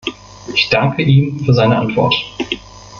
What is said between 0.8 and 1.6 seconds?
ihm für